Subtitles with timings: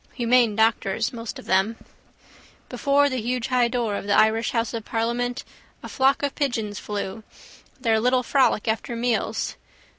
[0.13, 1.75] Humane doctors, most of them.
[2.69, 5.43] Before the huge high door of the Irish house of parliament
[5.83, 7.23] a flock of pigeons flew.
[7.79, 9.57] Their little frolic after meals.